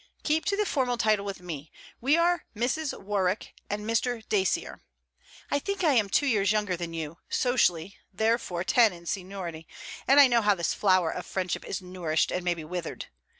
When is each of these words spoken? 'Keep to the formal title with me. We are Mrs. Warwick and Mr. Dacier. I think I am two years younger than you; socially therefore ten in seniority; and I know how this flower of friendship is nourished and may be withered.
'Keep 0.23 0.45
to 0.45 0.57
the 0.57 0.65
formal 0.65 0.97
title 0.97 1.23
with 1.23 1.41
me. 1.41 1.71
We 2.01 2.17
are 2.17 2.45
Mrs. 2.55 2.99
Warwick 2.99 3.53
and 3.69 3.85
Mr. 3.85 4.27
Dacier. 4.27 4.81
I 5.51 5.59
think 5.59 5.83
I 5.83 5.93
am 5.93 6.09
two 6.09 6.25
years 6.25 6.51
younger 6.51 6.75
than 6.75 6.91
you; 6.95 7.19
socially 7.29 7.97
therefore 8.11 8.63
ten 8.63 8.93
in 8.93 9.05
seniority; 9.05 9.67
and 10.07 10.19
I 10.19 10.25
know 10.25 10.41
how 10.41 10.55
this 10.55 10.73
flower 10.73 11.11
of 11.11 11.27
friendship 11.27 11.63
is 11.63 11.83
nourished 11.83 12.31
and 12.31 12.43
may 12.43 12.55
be 12.55 12.63
withered. 12.63 13.09